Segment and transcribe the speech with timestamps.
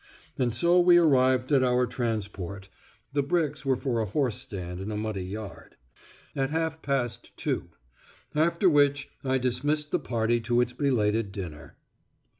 [0.39, 2.69] And so we arrived at our transport
[3.13, 5.75] (the bricks were for a horse stand in a muddy yard)
[6.35, 7.69] at half past two;
[8.33, 11.75] after which I dismissed the party to its belated dinner.